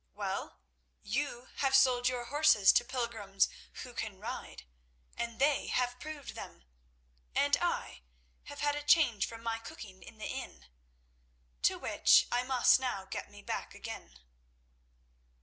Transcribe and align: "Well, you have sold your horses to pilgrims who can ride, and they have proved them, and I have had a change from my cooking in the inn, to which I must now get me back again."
"Well, 0.15 0.57
you 1.03 1.49
have 1.57 1.75
sold 1.75 2.07
your 2.07 2.25
horses 2.25 2.73
to 2.73 2.83
pilgrims 2.83 3.47
who 3.83 3.93
can 3.93 4.17
ride, 4.19 4.63
and 5.15 5.37
they 5.37 5.67
have 5.67 5.99
proved 5.99 6.33
them, 6.33 6.63
and 7.35 7.55
I 7.61 8.01
have 8.45 8.61
had 8.61 8.75
a 8.75 8.81
change 8.81 9.27
from 9.27 9.43
my 9.43 9.59
cooking 9.59 10.01
in 10.01 10.17
the 10.17 10.25
inn, 10.25 10.65
to 11.61 11.77
which 11.77 12.25
I 12.31 12.41
must 12.41 12.79
now 12.79 13.05
get 13.05 13.29
me 13.29 13.43
back 13.43 13.75
again." 13.75 14.19